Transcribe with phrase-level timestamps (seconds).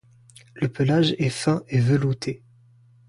[0.55, 2.41] Le pelage est fin et velouté.